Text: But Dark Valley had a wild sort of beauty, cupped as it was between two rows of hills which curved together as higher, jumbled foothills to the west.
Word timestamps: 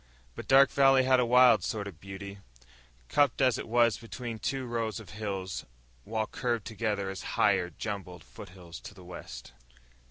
But 0.33 0.47
Dark 0.47 0.71
Valley 0.71 1.03
had 1.03 1.19
a 1.19 1.27
wild 1.27 1.63
sort 1.63 1.87
of 1.87 1.99
beauty, 1.99 2.39
cupped 3.07 3.39
as 3.39 3.59
it 3.59 3.67
was 3.67 3.99
between 3.99 4.39
two 4.39 4.65
rows 4.65 4.99
of 4.99 5.11
hills 5.11 5.63
which 6.05 6.31
curved 6.31 6.65
together 6.65 7.11
as 7.11 7.21
higher, 7.37 7.69
jumbled 7.69 8.23
foothills 8.23 8.79
to 8.79 8.95
the 8.95 9.03
west. 9.05 9.53